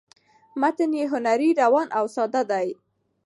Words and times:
متن 0.61 0.91
یې 0.99 1.05
هنري 1.13 1.49
،روان 1.61 1.87
او 1.97 2.05
ساده 2.15 2.41
دی 2.51 2.67